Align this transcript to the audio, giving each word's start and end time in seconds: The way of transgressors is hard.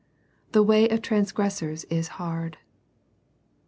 The 0.53 0.63
way 0.63 0.89
of 0.89 1.03
transgressors 1.03 1.83
is 1.83 2.07
hard. 2.17 2.57